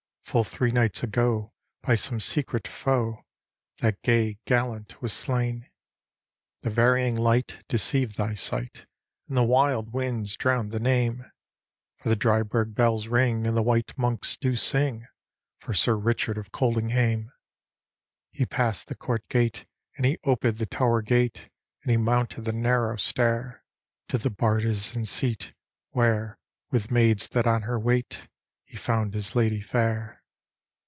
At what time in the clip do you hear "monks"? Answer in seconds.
13.97-14.37